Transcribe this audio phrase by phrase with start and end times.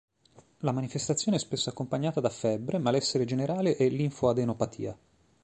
[0.61, 4.97] La manifestazione è spesso accompagnata da febbre, malessere generale e linfoadenopatia.